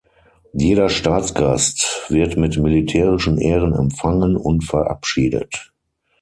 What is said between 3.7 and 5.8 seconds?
empfangen und verabschiedet.